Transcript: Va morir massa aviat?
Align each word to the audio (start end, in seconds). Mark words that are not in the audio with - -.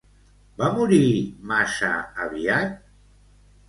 Va 0.61 0.69
morir 0.77 1.03
massa 1.53 1.93
aviat? 2.27 2.77